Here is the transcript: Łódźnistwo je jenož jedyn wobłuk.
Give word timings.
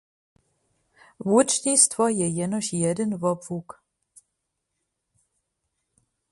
Łódźnistwo 1.31 2.03
je 2.17 2.27
jenož 2.37 2.67
jedyn 2.81 3.13
wobłuk. 3.21 3.69